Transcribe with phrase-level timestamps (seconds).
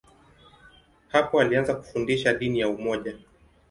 [1.07, 3.17] Hapo alianza kufundisha dini ya umoja.